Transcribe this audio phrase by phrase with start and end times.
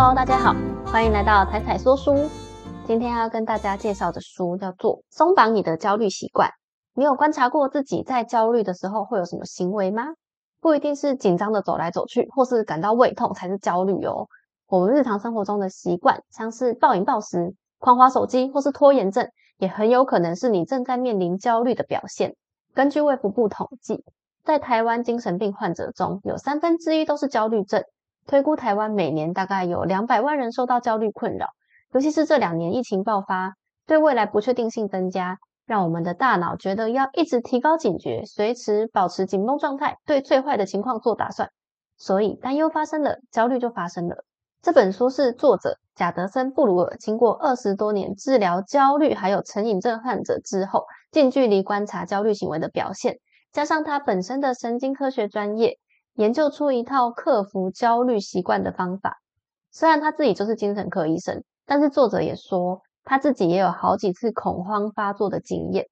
[0.00, 0.54] Hello，大家好，
[0.86, 2.30] 欢迎来到彩彩说书。
[2.86, 6.48] 今天要跟大家介绍的书叫做《松绑你的焦虑习惯》。
[6.94, 10.04] 你有观察过自己在焦虑的时候会有什么行为吗？
[10.60, 14.28] 不一定是紧张的走来走去，或是感到胃痛才是焦虑哦。
[14.68, 22.36] 我们日常生活中的习惯，像是暴饮暴食、狂滑手机或是拖延症，也很有可能是你正在面临焦虑的表现。
[22.72, 24.04] 根据卫福部统计，
[24.44, 27.82] 在台湾精神病患者中有三分之一都是焦虑症。
[28.28, 31.48] 推估台湾每年大概有两百万人受到焦虑困扰，
[31.94, 33.54] 尤其是这两年疫情爆发，
[33.86, 41.48] 对未来不确定性增加，让我们的大脑觉得要一直提高警觉，随时保持紧绷状态，对最坏的情况做打算。
[41.96, 44.16] 所以担忧发生了，焦虑就发生了。
[44.60, 53.16] 这本书是作者贾德森·布鲁尔经过二十多年治疗焦虑还有成瘾症患者之后，近距离观察焦虑行为的表现，
[53.52, 55.78] 加上他本身的神经科学专业。
[56.18, 59.18] 研究出一套克服焦虑习惯的方法。
[59.70, 65.86] 虽然他自己就是精神科医生，但是作者也说他自己也有好几次恐慌发作的经验。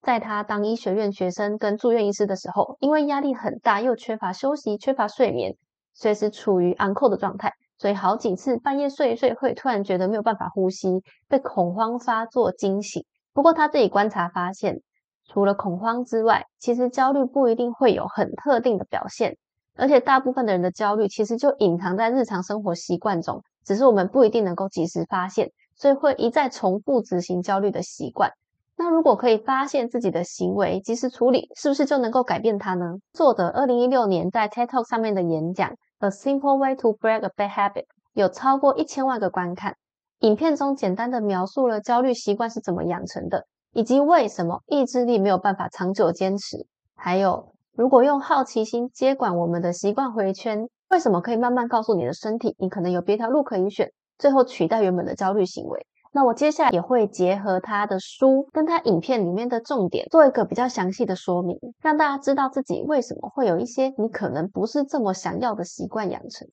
[0.00, 5.54] 在他当医学院学生跟住院医师的时候，因为压力很大，又缺乏休息、缺乏睡眠，
[5.92, 10.88] 随时处于 uncle 的状态，所以好几次半夜睡一睡会突然觉得没有办法呼吸，
[11.28, 13.04] 被恐慌发作惊醒。
[13.34, 14.80] 不过他自己观察发现，
[15.26, 19.36] 除了恐慌之外，其实焦虑不一定会有很特定的表现。
[19.78, 28.32] 而且大部分的人的焦虑其实就隐藏在日常生活习惯中，只是我们不一定能够及时发现，所以会一再重复执行焦虑的习惯。
[28.76, 32.96] 那如果可以发现自己的行为，及时处理，是不是就能够改变它呢？
[33.12, 37.72] 作者二零一六年在 TED Talk 上面的演讲《A Simple Way to Break a Bad Habit》
[38.14, 39.76] 有超过一千万个观看。
[40.20, 47.52] 影片中简单的描述了焦虑习惯是怎么养成的，以及为什么意志力没有办法长久坚持，还有。
[47.78, 55.86] 如果用好奇心接管我们的习惯回圈，为什么可以慢慢告诉你的身体，你可能有别条路可以选，最后取代原本的焦虑行为？
[56.10, 66.48] 那我接下来也会结合他的书跟他影片里面的重点，做一个比较详细的说明，让大家知道自己为什么会有一些你可能不是这么想要的习惯养成。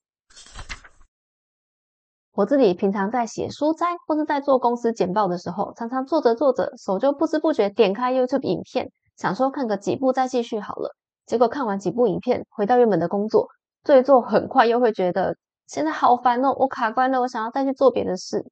[2.34, 10.94] 我自己平常在写书斋或是在做公司简报的时候，常常做着做着，手就不知不觉点开 YouTube 影片，想说看个几部再继续好了。
[11.26, 13.48] 结果看完几部影片，回到原本的工作，
[13.82, 18.44] 做一做很快又会觉得现在好烦哦，我卡关了，我想要再去做别的事。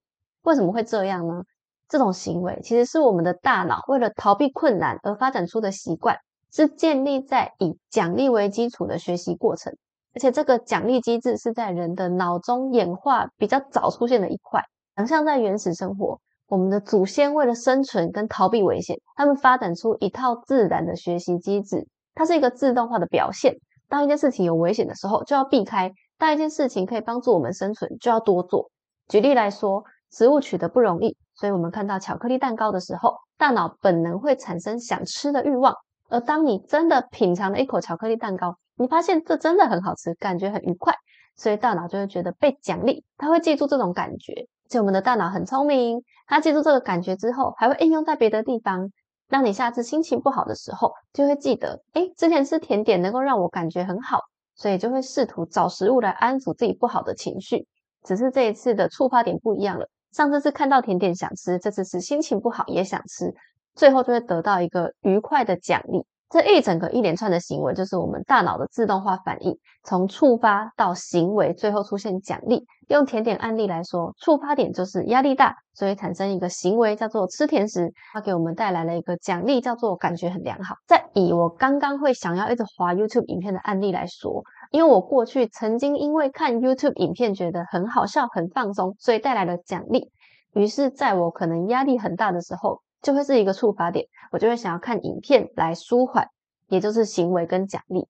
[0.42, 1.42] 为什么会这样呢？
[1.88, 6.16] 这种行为其实是我们的大脑为了逃避困难而发展出的习惯，
[6.50, 9.72] 是建立在以奖励为基础的学习过程。
[10.14, 14.62] 而且这个奖励机制是在人的脑中演化比较早出现的一块。
[14.96, 21.86] 想象在原始生活，我们的祖先为了生存跟逃避危险，他们发展出一套自然的学习机制。
[22.14, 23.56] 它是一个自动化的表现。
[23.88, 28.70] 当一件事情有危险的时候，就要避开；当一件事情可以帮助我们生存，就要多做。
[29.08, 35.74] 举例来说，食物取得不容易，所以我们看到巧克力蛋糕的时候，大脑本能会产生想吃的欲望。
[36.08, 40.94] 而当你真的品尝了一口巧克力蛋糕，你发现这真的很好吃，感觉很愉快，
[41.36, 44.46] 所以大脑就会觉得被奖励，它会记住这种感觉。
[44.68, 48.90] 就我们的大脑很聪明，它记住这个感觉之后，还会应用在别的地方。
[49.34, 54.20] 当你下次心情不好的时候，就会记得，哎，之前吃甜点能够让我感觉很好，
[54.54, 57.66] 所以就会试图找食物来安抚自己不好的情绪。
[58.04, 63.34] 只是这一次的触发点不一样了，上次是看到甜点想吃，这次是心情不好也想吃，
[63.74, 66.06] 最后就会得到一个愉快的奖励。
[66.30, 72.64] 这一整个一连串的行为，就是我们大脑的自动化反应，从触发到行为，最后出现奖励。
[72.88, 80.74] 用甜点案例来说，触发点就是压力大，所以产生一个行为叫做吃甜食，它给我们带来了一个奖励，叫做感觉很良好。
[80.86, 90.10] 再以我刚刚会想要一直滑 YouTube 影片的案例来说，因为我过去曾经因为看 YouTube 影片觉得很好笑、很放松，所以带来了奖励。
[90.52, 96.26] 于是，在我可能压力很大的时候，就会是一个触发点，我就会想要看影片来舒缓，
[96.68, 98.08] 也就是行为跟奖励。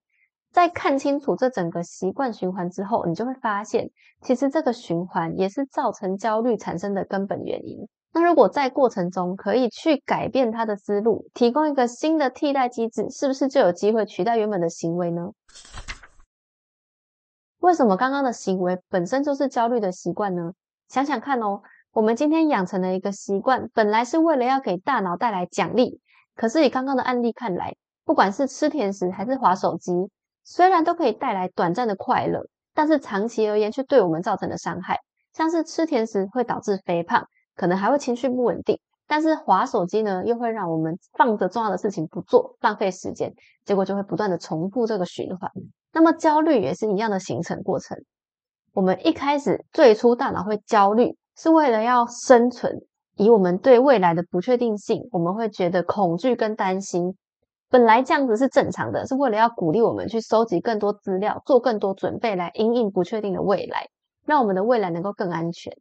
[0.52, 3.90] 在看清楚这整个习惯循环之后，你就会发现，
[4.22, 7.88] 其实这个循环也是造成焦虑产生的根本原因。
[8.12, 15.32] 那如果在过程中可以去改变他的思路，提供一个新的替代机制，是不是就有机会取代原本的行为呢？
[17.58, 20.52] 为什么刚刚的行为本身就是焦虑的习惯呢？
[20.88, 21.62] 想想看哦。
[21.94, 26.00] 我们今天养成了一个习惯，本来是为了要给大脑带来奖励，
[26.34, 29.92] 可是以刚刚的案例看来，不管是吃甜食还是滑手机，
[30.42, 34.98] 虽然都可以带来短暂的快乐，但是长期而言却对我们造成的伤害，
[35.32, 43.32] 像是吃甜食会导致肥胖，可能还会情绪不稳定，但是滑手机呢，又会让我们放着重要的事情不做，浪费时间，
[43.64, 45.48] 结果就会不断的重复这个循环。
[45.92, 47.96] 那么焦虑也是一样的形成过程。
[48.72, 52.80] 我们一开始最初大脑会焦虑，是为了要生存，
[53.16, 57.16] 以我们对未来的不确定性，我们会觉得恐惧跟担心。
[57.70, 63.88] 本来这样子是正常的，是为了要鼓励我们去收集更多资料，做更多准备，来应应不确定的未来，
[64.24, 65.76] 让我们的未来能够更安全。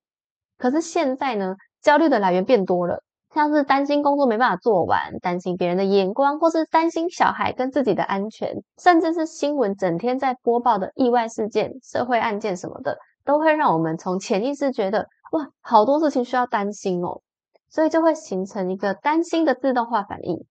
[0.57, 3.03] 可是现在呢，焦虑的来源变多了。
[3.33, 12.95] 像是担心工作没办法做完，担心别人的眼光，或是担心小孩跟自己的安全，甚至是新闻整天在播报的意外事件、社会案件什么的，
[13.25, 17.21] 都会让我们从潜意识觉得哇，好多事情需要担心哦，
[17.68, 20.45] 所以就会形成一个担心的自动化反应。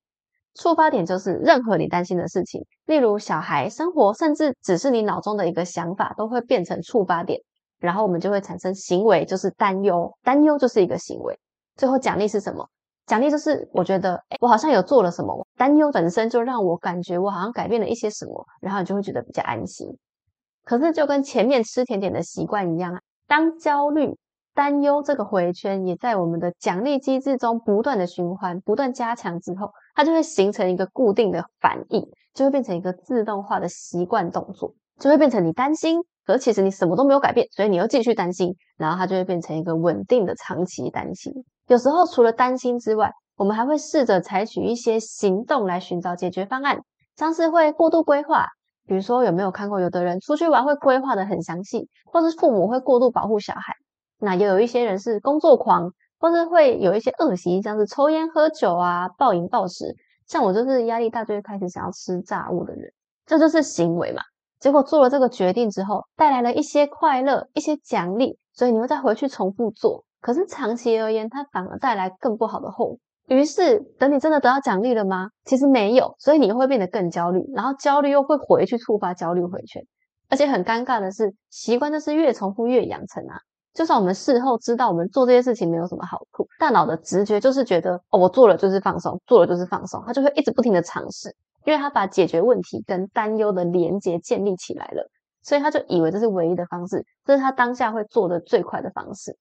[0.55, 7.41] 触发点就是任何你担心的事情，例如小孩、生活，甚至只是你脑中的一个想法，都会变成触发点，
[7.79, 11.39] 然后我们就会产生行为，就是担忧，担忧就是一个行为。
[11.77, 12.69] 最后奖励是什么？
[13.07, 15.47] 奖励就是我觉得，哎，我好像有做了什么。
[15.57, 19.97] 担忧本身就让我感觉我好像改变了一些什么，然后你就会觉得比较安心。
[20.65, 24.17] 可是就跟前面吃甜点的习惯一样啊，当焦虑、
[24.55, 41.33] 担忧这个回圈也在我们的奖励机制中不断的循环、不断加强之后，它就会形成一个固定的反应，就会变成一个自动化的习惯动作，就会变成你担心，可是其实你什么都没有改变，所以你又继续担心，然后它就会变成一个稳定的长期担心。
[41.69, 46.79] 有时候除了担心之外，我们还会试着采取一些行动来寻找解决方案，
[47.17, 48.47] 像是会过度规划，
[48.87, 53.75] 比如说有没有看过有的人出去玩会规划的很详细，或是父母会过度保护小孩，
[54.23, 59.97] 那也有一些人是工作狂，或是会有一些恶习，像是抽烟喝酒啊、暴饮暴食。
[60.27, 62.93] 像我就是压力大就会开始想要吃炸物的人，
[63.27, 64.23] 这就是行为嘛。
[64.61, 70.05] 结果做了这个决定之后，带来了一些快乐、一些奖励，所以你会再回去重复做。
[70.21, 72.99] 可是长期而言，它反而带来更不好的后果。
[73.27, 75.31] 于是，等你真的得到奖励了吗？
[75.45, 79.83] 其实没有，所以你会变得更焦虑，然后焦虑又会回去触发焦虑回圈。
[80.29, 83.41] 而且很尴尬的是，习惯就是越重复越养成啊。
[83.75, 91.35] 就算我们事后知道我们做这些事情没有什么好处，大脑的直觉就是觉得哦，我做了就是放松，做了就是放松，他就会一直不停的尝试，
[91.65, 95.09] 因为他把解决问题跟担忧的连接建立起来了，
[95.43, 99.37] 所以他就以为这是唯一的方式，这是他当下会做的最快的方式。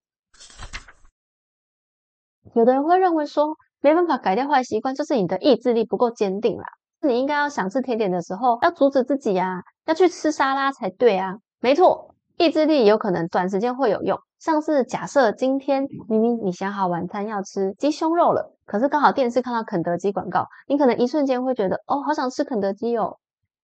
[2.56, 6.66] 有的人会认为说，没办法改掉坏习惯，就是你的意志力不够坚定啦。
[7.02, 11.36] 你应该要想吃甜点的时候，要阻止自己呀，要去吃沙拉才对啊。
[11.60, 12.11] 没错，
[12.42, 14.18] 意志力有可能短时间会有用。
[14.40, 23.18] 像是假设今天明明你想好晚餐要吃鸡胸肉了，可是刚好电视看到肯德基广告，你可能一瞬间会觉得，哦，好想吃肯德基哦。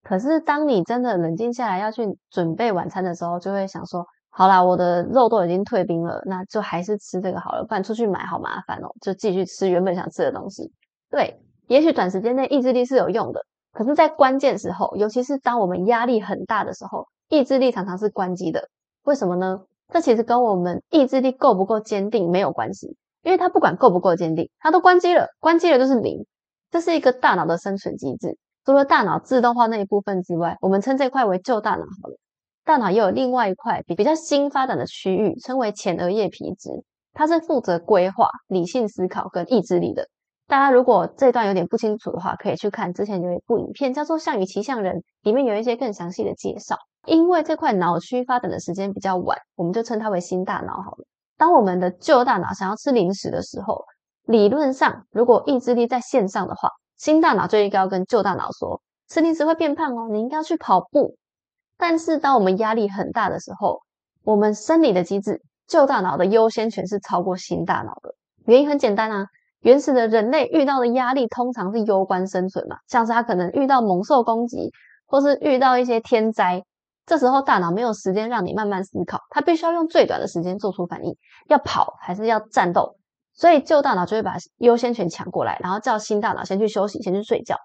[0.03, 4.05] 可是当你真的冷静下来要去准备晚餐的时候，就会想说。
[4.29, 8.87] 好啦，我的肉都已经退冰了，那就还是吃这个好了，不然出去买好麻烦哦。
[9.01, 10.71] 就继续吃原本想吃的东西。
[11.09, 13.41] 对，也许短时间内意志力是有用的，
[13.73, 18.69] 可是，在关键时候，尤其是当我们压力很大的时候，意志力常常是关机的。
[19.03, 19.61] 为什么呢？
[19.93, 26.25] 这其实跟我们意志力够不够坚定没有关系，因为它不管够不够坚定，它都关机了，关机了就是零。
[26.69, 28.37] 这是一个大脑的生存机制。
[28.65, 32.17] 除了大脑自动化那一部分之外，我们称这块为旧大脑好了。
[32.65, 36.69] 大脑又有另外一块比比较新发展的区域，称为前额叶皮质，
[37.13, 40.09] 它是负责规划、理性思考跟意志力的。
[40.47, 46.75] 大家如果这段有点不清楚的话，可以去看之前有一部影片，叫做《项羽骑象人》，里面有一些更详细的介绍。
[47.07, 51.05] 因为这块脑区发展的时间比较晚，我们就称它为新大脑好了。
[51.37, 53.83] 当我们的旧大脑想要吃零食的时候，
[54.25, 61.15] 理论上如果意志力在线上的话，新大脑就应该要跟旧大脑说，吃零食会变胖哦，你应该要去跑步。
[61.77, 63.81] 但是，当我们压力很大的时候，
[64.23, 68.15] 我们生理的机制，旧大脑的优先权是超过新大脑的。
[68.45, 69.27] 原因很简单啊，
[69.61, 74.71] 原始的人类遇到的压力通常是攸关生存嘛，像是他可能遇到猛兽攻击，
[75.05, 76.63] 或是遇到一些天灾，
[77.07, 81.15] 这时候大脑没有时间让你慢慢思考，它必须要用最短的时间做出反应，
[81.47, 82.97] 要跑还是要战斗，
[83.33, 87.55] 所以旧大脑就会把优先权抢过来，然后叫新大脑先去休息，先去睡觉。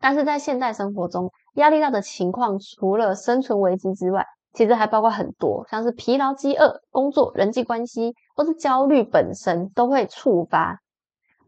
[0.00, 10.78] 但是在现代生活中，压力大的情况，除了生存危机之外，其实还包括很多，像是疲劳、饥饿、工作、人际关系，或是焦虑本身都会触发。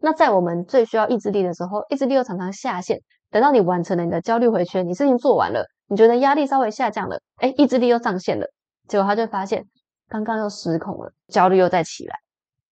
[0.01, 3.01] 那在我们最需要意志力的时候，意志力又常常下线。
[3.31, 8.47] 等到你完成了你的焦虑回圈，你事情做完了，你觉得压力稍微下降了，哎，意志力又上线了，
[8.89, 9.67] 结果他就发现
[10.09, 12.17] 刚刚又失控了，焦虑又再起来。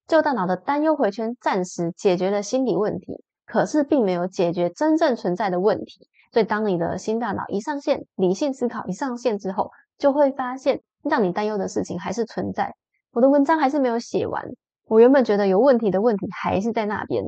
[0.09, 3.23] 旧大脑的担忧回圈暂时解决了心理问题。
[3.45, 12.75] 可是并没有解决真正存在的问题，所以当你的新大脑一上线，理性思考一上线之后，就会发现让你担忧的事情还是存在。
[13.13, 14.45] 我的文章还是没有写完，
[14.87, 17.25] 我原本觉得有问题的问题还是在那边，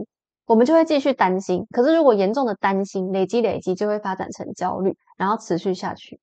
[0.46, 1.66] 我们就会继续担心。
[1.70, 6.20] 可是如果严重的担心累积累积，就会发展成焦虑，然后持续下去。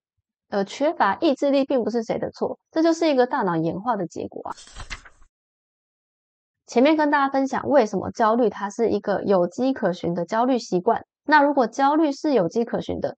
[0.49, 4.55] 而缺乏意志力并不是谁的错，这就是一个大脑演化的结果啊。
[6.65, 13.15] 前面跟大家分享为什么焦虑它是一个有迹可循的焦虑习惯，那如果焦虑是有迹可循的，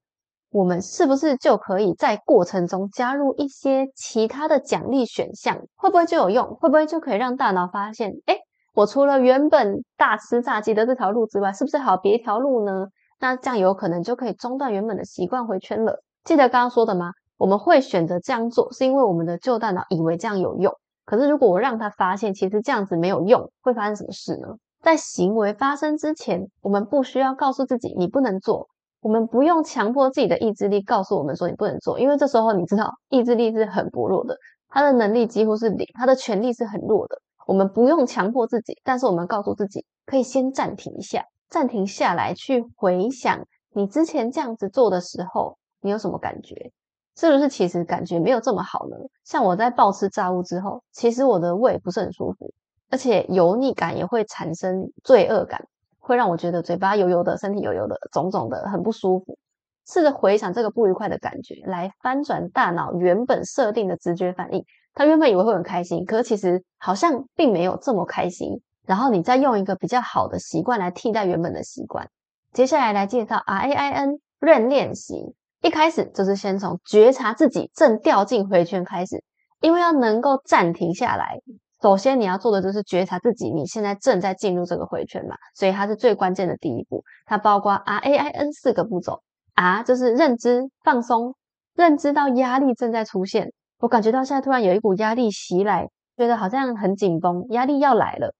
[0.51, 5.58] 我们是不是就可以在过程中加入一些其他的奖励选项？
[5.75, 6.55] 会不会就有用？
[6.55, 8.38] 会不会就可以让大脑发现，哎，
[8.73, 12.87] 我除了原本大吃炸鸡的这条路之外，是不是还有别条路呢？
[13.19, 16.01] 那这样有可能就可以中断原本的习惯回圈了。
[16.23, 17.11] 记得刚刚说的吗？
[17.37, 20.73] 我们会选择这样做，是因为我们的旧大脑以为这样有用。
[21.05, 24.47] 可是如果我让他发现其实这样子没有用，会发生什么事呢？
[24.81, 28.67] 在行为发生之前，我们不需要告诉自己你不能做。
[29.01, 34.35] 我们不用强迫自己的意志力告诉我们说你不能做，因为这时候你知道意志力是很薄弱的，
[34.69, 37.17] 他的能力几乎是零，他的权力是很弱的。
[37.51, 46.72] 我们不用强迫自己，但是我们告诉自己可以先暂停一下，暂停下来去回想你之前这样子做的时候，你有什么感觉？
[47.17, 48.96] 是不是其实感觉没有这么好呢？
[49.25, 52.53] 像我在暴吃炸物之后，其实我的胃不是很舒服，
[52.89, 55.62] 而且油腻感也会产生罪恶感。
[56.00, 59.38] 会让我觉得嘴巴油油的，身体油油的，肿肿的，很不舒服。
[59.86, 64.63] 试着回想这个不愉快的感觉，来翻转大脑原本设定的直觉反应。
[64.93, 68.62] 他原本以为会很开心，可是其实好像并没有这么开心。
[68.86, 72.10] 然后你再用一个比较好的习惯来替代原本的习惯。
[72.51, 75.33] 接下来来介绍 R A I N 认练习。
[75.62, 79.24] 一开始就是先从觉察自己正掉进回圈开始，
[79.62, 81.39] 因为要能够暂停下来。
[81.81, 87.03] 首先，你要做的就是觉察自己，你现在正在进入这个回圈嘛，所以它是最关键的第一步。
[87.25, 89.21] 它包括 R A I N 四个步骤。
[89.53, 91.36] R 就是认知放松，
[91.75, 93.51] 认知到压力正在出现。
[93.81, 98.35] 我感觉到现在突然有一股压力袭来，觉得好像很紧绷，压力要来了。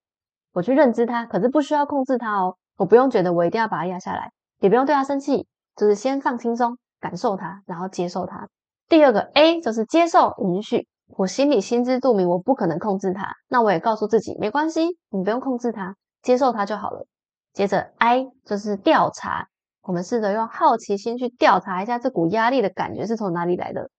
[0.54, 8.48] 我去认知它，可是不需要控制它哦，我不用觉得我一定要把它压下来，也不用对它生气，就是先放轻松，感受它，然后接受它。
[8.88, 10.88] 第二个 A 就是接受允许。
[11.18, 13.34] 我心里心知肚明，我不可能控制它。
[13.50, 17.08] 那我也告诉自己，没关系，你不用控制它，接受它就好了。
[17.52, 19.48] 接着，I 就是调查，
[19.82, 23.90] 我们试着用好奇心去调查一下这股压力的感觉是从哪里来的，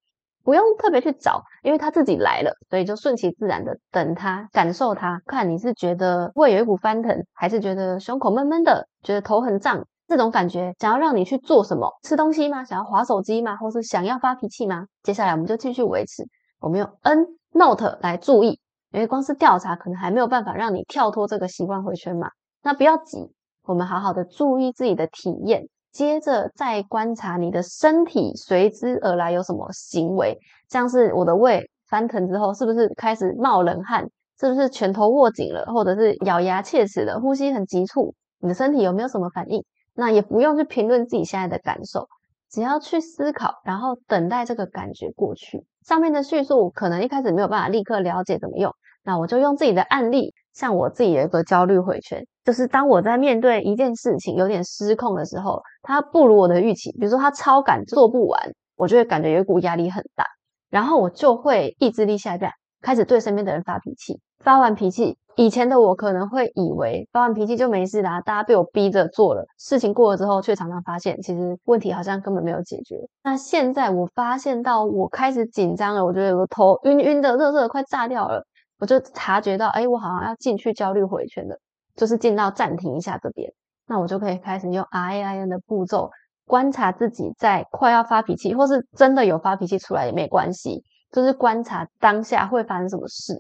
[0.45, 11.91] 不用特别去找，因为它自己来了，所以就顺其自然的等它，感受它，看你是觉得胃有一股翻腾，还是觉得胸口闷闷的，觉得头很胀，这种感觉想要让你去做什么？
[12.03, 12.65] 吃东西吗？
[12.65, 13.57] 想要划手机吗？
[13.57, 14.87] 或是想要发脾气吗？
[15.03, 16.25] 接下来我们就继续维持。
[16.61, 18.61] 我们用 N Note 来注意，
[18.93, 22.31] 因为光是调查可能还没有办法让你跳脱这个习惯回圈嘛。
[22.63, 23.33] 那不要急，
[23.65, 34.09] 我们好好的注意自己的体验，接着再观察你的身体随之而来有什么行为，像是我的胃翻腾之后，是不是开始冒冷汗？
[34.41, 38.15] 是不是拳头握紧了，或者是咬牙切齿的呼吸很急促？
[38.41, 39.65] 你的身体有没有什么反应？
[39.95, 42.09] 那也不用去评论自己现在的感受。
[42.51, 45.65] 只要去思考，然后等待这个感觉过去。
[45.87, 58.41] 上面的叙述可能一开始没有办法立刻了解怎么用，那我就用自己的案例，像我自己有一个焦虑回圈，就是当我在面对一件事情有点失控的时候，它不如我的预期，比如说它超赶做不完，
[58.77, 60.25] 我就会感觉有一股压力很大，
[60.71, 64.21] 然后我就会意志力下降，开始对身边的人发脾气。
[64.41, 72.97] 发完脾气，以前的我可能会以为发完脾气就没事啦，大家被我逼着做了，事情过了之后，却常常发现其实问题好像根本没有解决。
[73.23, 78.45] 那现在我发现到我开始紧张了，我觉得有个头晕晕的、热热的，快炸掉了，
[78.81, 81.57] 我就察觉到，哎，我好像要进去焦虑回圈了，
[81.97, 83.53] 就是进到暂停一下这边，
[83.87, 86.11] 那我就可以开始用 R A I N 的步骤
[86.47, 93.35] 观察自己在快要发脾气，或是真的有发脾气出来也没关系，就是观察当下会发生什么事。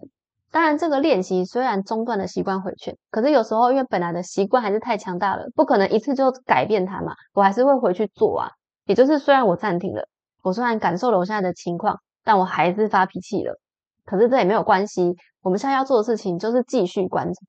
[0.50, 7.14] 当然，这个练习虽然中断了习惯回圈，可是有时候因为本来的习惯还是太强大了，不可能一次就改变它嘛。
[7.32, 8.50] 我还是会回去做啊。
[8.84, 10.06] 也就是虽然我暂停了，
[10.42, 13.54] 我虽然感受了我现在的情况，但我还是发脾气了。
[14.04, 17.40] 可是这也没有关系，我们现在要做的事情就是继续观察。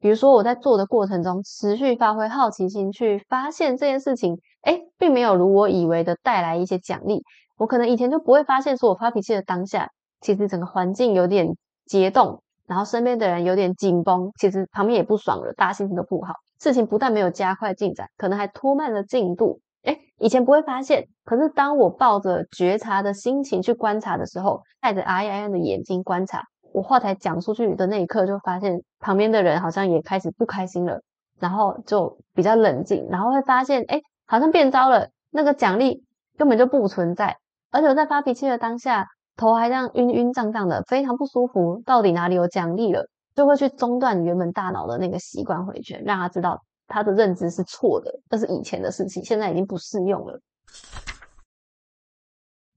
[0.00, 7.22] 比如说我在做的过程中，持续发挥好奇心，去发现这件事情，哎，并没有如我以为的带来一些奖励。
[7.56, 9.90] 我可能以前就不会发现，说我发脾气的当下，
[10.20, 11.54] 其实整个环境有点
[11.84, 12.42] 结冻。
[12.66, 16.34] 然后身边的人有点紧绷，其实旁边也不爽了，大家心情都不好。
[16.60, 19.60] 事情不但没有加快进展，可能还拖慢了进度。
[19.82, 31.00] 哎，以前不会发现，可是当我抱着觉察的心情去观察的时候，带着 I I N 的眼睛观察，我话才讲出去的那一刻，就发现旁边的人好像也开始不开心了，
[31.38, 36.04] 然后就比较冷静，然后会发现，哎，好像变糟了，那个奖励
[36.38, 37.36] 根本就不存在，
[37.70, 39.06] 而且我在发脾气的当下。
[39.36, 41.82] 头还这样晕晕胀胀的，非常不舒服。
[41.86, 43.06] 到底哪里有奖励了？
[43.34, 50.38] 就会去中断原本大脑的那个习惯回圈，让他知道他的认知是错的，这是以前的事情，现在已经不适用了。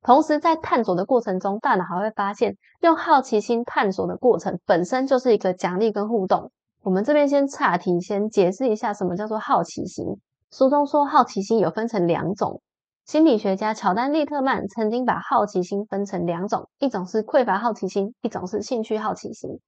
[0.03, 6.51] 同时在探索的过程中，大脑还会发现，用好奇心探索的过程本身就是一个奖励跟互动。
[6.83, 10.05] 我们这边先岔题，先解释一下什么叫做好奇心。
[10.51, 12.61] 书中说，好奇心有分成两种。
[13.05, 19.59] 心理学家乔丹·利特曼曾经把好奇心分成两种，一种是匮乏好奇心，一种是兴趣好奇心。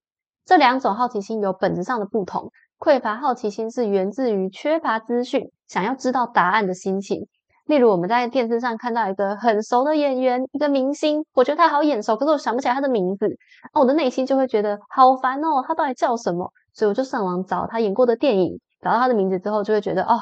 [0.43, 2.51] 这两种好奇心有本质上的不同。
[2.77, 7.27] 匮乏好奇心是源自于缺乏资讯，想要知道答案的心情。
[7.65, 13.27] 例如，我们在电视上看到一个很熟的演员，一个明星，我觉得他好眼熟，可是我想不起来他的名字，
[13.73, 16.51] 我的内心就会觉得好烦哦，他到底叫什么？
[16.73, 20.19] 所以我就上网找他演过的电影，找到他的名字之后，就会觉得哦，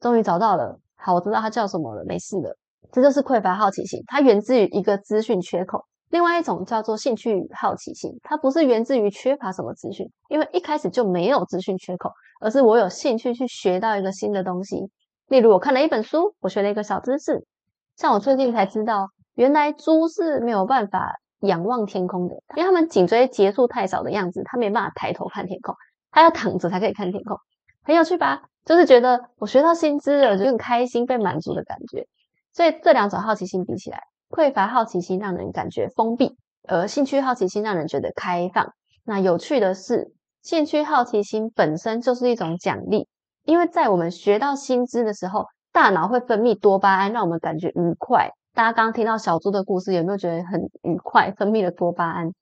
[0.00, 0.78] 终于找到了。
[0.96, 2.56] 好，我知道他叫什么了，没事了。
[2.92, 5.82] 这就是匮乏好奇心，它源自于一个资讯缺口。
[6.10, 14.90] 另外一种叫做兴趣与好奇心，它不是源自于缺乏什么资讯，因为一开始就没有资讯缺口，而是我有兴趣去学到一个新的东西。
[15.32, 17.46] 例如，我看了一本书，我学了一个小知识。
[17.96, 25.74] 像我最近才知道，原来猪是没有办法仰望天空的，因为他们颈椎节数太少的样子，它没办法抬头看天空，
[26.10, 27.38] 它要躺着才可以看天空。
[27.82, 28.42] 很有趣吧？
[28.66, 32.06] 就是觉得我学到新知了，就很开心、被满足的感觉。
[32.52, 36.36] 所以这两种好奇心比起来，匮乏好奇心让人感觉封闭，
[36.68, 38.74] 而兴趣好奇心让人觉得开放。
[39.02, 40.12] 那有趣的是，
[40.42, 43.08] 兴趣好奇心本身就是一种奖励，
[43.44, 48.30] 因为在我们学到新知的时候，大脑会分泌多巴胺，让我们感觉愉快。
[48.54, 51.32] 大家刚刚听到小猪的故事，有没有觉得很愉快？
[51.32, 52.32] 分泌了多巴胺。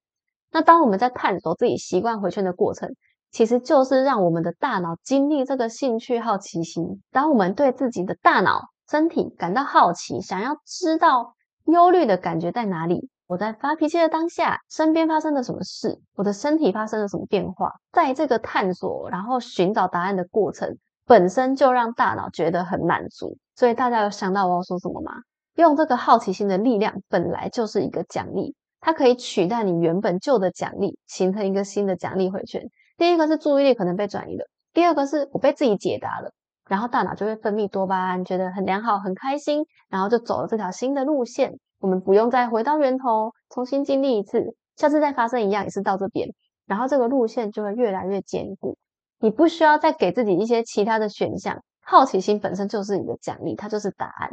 [0.52, 2.90] 那当我们在探索自己习惯回圈的过程，
[3.30, 7.00] 其实就是让我们的大脑经历这个兴趣好奇心。
[7.12, 11.34] 当我们对自己的大脑、身体感到好奇，想要知道
[11.66, 20.76] 忧虑的感觉在哪里，我在发脾气的当下，身边发生了什么事，我的身体发生了什么变化，在这个探索然后寻找答案的过程，
[21.10, 23.36] 本身就让大脑觉得很满足。
[23.56, 25.10] 所以大家有想到我要说什么吗？
[25.56, 32.62] 用这个好奇心的力量，本来就是一个奖励，它可以取代你原本旧的奖励，形成一个新的奖励回圈。
[32.96, 36.30] 第一个是注意力可能被转移了，第二个是我被自己解答了，
[36.68, 41.58] 然后大脑就会分泌多巴胺，觉得很良好、很开心，然后就走了这条新的路线。
[41.80, 46.28] 我们不用再回到源头，重新经历一次，下次再发生一样也是到这边，
[46.66, 48.78] 然后这个路线就会越来越坚固。
[49.22, 54.30] 你不需要再给自己一些其他的选项，好奇心本身就是你的奖励，它就是答案。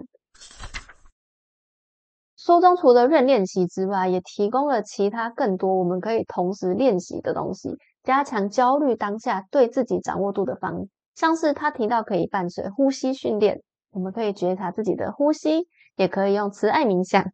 [2.38, 10.88] 书中除了认练习之外，也提供了其他更多我们可以同时练习的东西，加强焦虑当下对自己掌握度的方。
[11.16, 17.34] 像是他提到可以伴随呼吸训练，我们可以觉察自己的呼吸，也可以用慈爱冥想，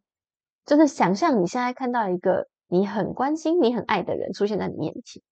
[0.66, 5.22] 就是想象你现在看到一个你很关心、你很爱的人出现在你面前，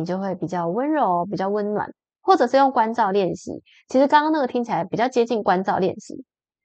[0.00, 1.88] 你就会比较温柔、比较温暖，
[2.22, 3.62] 或者是用关照练习。
[3.86, 6.24] 其实刚刚那个听起来比较接近关照练习，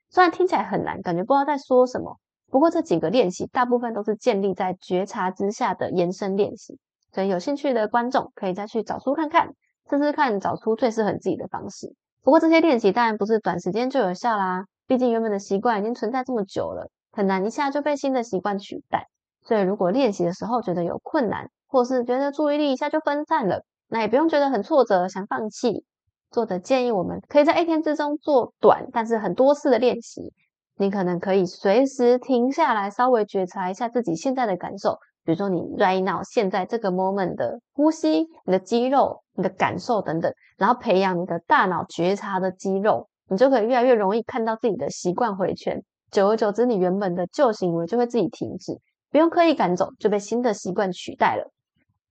[0.09, 2.17] 虽然听起来很难，感觉不知道在说什么。
[2.49, 6.79] 不过这几个练习大部分都是建立在觉察之下的延伸练习，
[7.11, 9.53] 所以有兴趣的观众可以再去找书看看，
[9.89, 11.93] 试试看找出最适合自己的方式。
[12.23, 19.07] 不过这些练习当然不是短时间就有效啦，毕竟原本的习惯已经存在这么久了，很难一下就被新的习惯取代。
[19.41, 25.83] 所以如果练习的时候觉得有困难，或是觉得注意力一下就分散了，那也不用觉得很挫折，想放弃。
[26.31, 30.33] 作者建议我们可以在一天之中做短但是很多次的练习。
[30.77, 45.81] 你可能可以随时停下来，稍微觉察一下自己现在的感受，比如说你 right now 现在这个 moment 的呼吸、你的肌肉、你的感受等等，然后培养你的大脑觉察的肌肉，你就可以越来越容易看到自己的习惯回圈。
[46.11, 48.73] 久而久之，你原本的旧行为就会自己停止，
[49.11, 51.49] 不用刻意赶走，就被新的习惯取代了。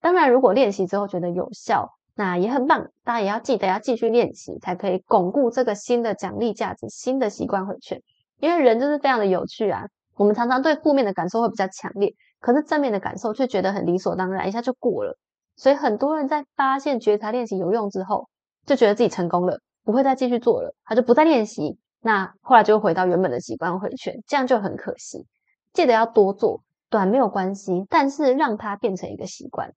[0.04, 8.02] 当然，如果练习之后觉得有效，那也很棒，大家也要记得要继续练习，才可以巩固这个新的奖励价值、新的习惯回圈。
[8.38, 9.86] 因为人就是非常的有趣啊，
[10.16, 15.16] 我们常常对负面的感受会比较强烈，可是正面的感受却觉得很理所当然，一下就过了。
[15.56, 18.28] 所以很多人在发现觉察练习有用之后，
[18.66, 25.24] 就觉得自己成功了，不会再继续做了，他就不再练习，那后来就回到原本的习惯回圈，这样就很可惜。
[25.72, 29.72] 记得要多做，短没有关系，但是让它变成一个习惯。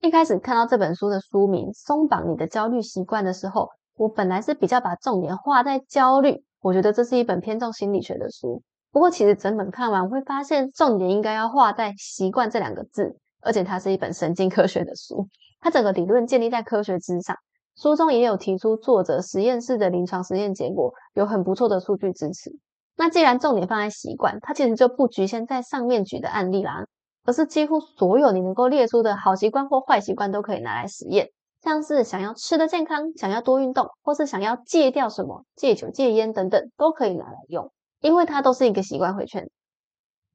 [0.00, 3.68] 一开始看到这本书的书名《松绑你的焦虑习惯》的时候。
[3.94, 8.62] 我本来是比较把重点画在焦虑，我觉得这是一本偏重心理学的书。
[8.90, 15.28] 不过其实整本看完会发现，重点应该要画在习惯这两个字，而且它是一本神经科学的书，
[15.60, 17.36] 它整个理论建立在科学之上。
[17.76, 22.50] 书中也有提出作者实验室的临床实验结果，有很不错的数据支持。
[22.96, 26.86] 那既然重点放在习惯，它其实就不局限在上面举的案例啦，
[27.24, 31.28] 而是几乎所有你能够列出的好习惯或坏习惯都可以拿来实验。
[31.62, 37.70] 像是想要吃的健康，想要多运动，或是想要戒掉什么，戒酒、戒烟等等，都可以拿来用。
[38.00, 39.48] 因为它都是一个习惯回圈。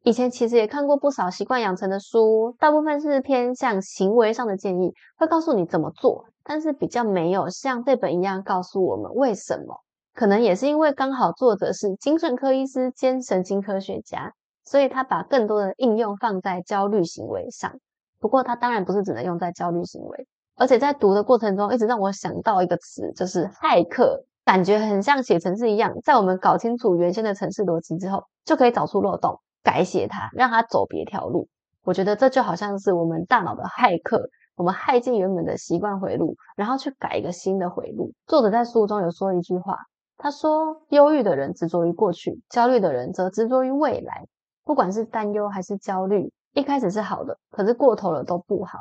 [0.03, 9.81] 以前其实也看过不少习惯养成的书，大部分是偏向行为上的建议，会告诉你怎么做，但是比较没有像这本一样告诉我们为什么。
[10.13, 14.33] 可能也是因为刚好作者是精神科医师兼神经科学家，
[14.67, 17.71] 所以他把更多的应用放在焦虑行为上。
[18.19, 20.27] 不过他当然不是只能用在焦虑行为，
[20.57, 29.39] 而且在读的过程中，一直让我想到一个词，就是骇客，感觉很像写程式一样，在我们搞清楚原先的程式逻辑之后，就可以找出漏洞。
[29.63, 31.47] 改写它，让它走别条路。
[31.83, 38.11] 我觉得这就好像是我们大脑的骇客，我们害进原本的习惯回路，然后去改一个新的回路。
[38.25, 39.77] 作者在书中有说一句话，
[40.17, 44.25] 他说：“忧郁的人执着于过去，焦虑的人则执着于未来。
[44.67, 48.79] 不管是担忧还是焦虑，一开始是好的，可是过头了都不好。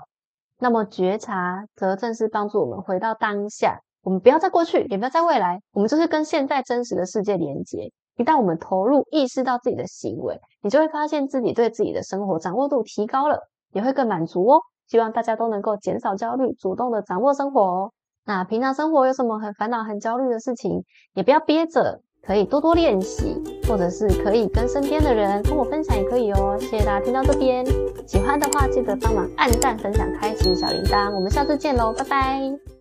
[0.59, 3.79] 那么觉察，则正是帮助我们回到当下。
[4.03, 13.39] 我们不要在过去，也不要在未来，我们就是跟现在真实的世界连接。”一旦我们投入意识到自己的行为，你就会发现自己对自己的生活掌握度提高了，
[13.71, 14.61] 也会更满足哦。
[14.89, 17.93] 希望大家都能够减少焦虑，主动的掌握生活哦。
[18.25, 20.83] 那平常生活有什么很烦恼、很焦虑的事情，
[21.15, 26.57] 也不要憋着，可以多多练习，或者是可以跟身边的人跟我分享也可以哦。
[26.61, 27.65] 谢谢大家听到这边，
[28.07, 31.15] 喜欢的话记得帮忙按赞、分享、开启小铃铛。
[31.15, 32.77] 我们下次见喽，拜拜。